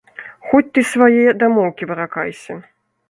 [0.47, 2.59] Хоць ты свае дамоўкі выракайся.